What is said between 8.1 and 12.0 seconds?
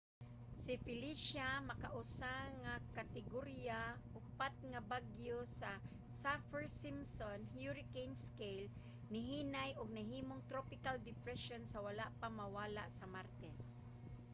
scale nihinay ug nahimong tropical depression sa